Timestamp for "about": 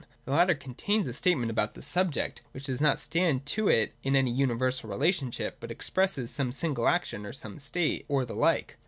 1.51-1.75